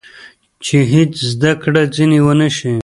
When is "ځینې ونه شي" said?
1.95-2.73